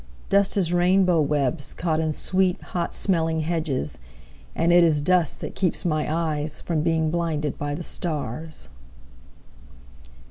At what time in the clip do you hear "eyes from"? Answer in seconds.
6.11-6.81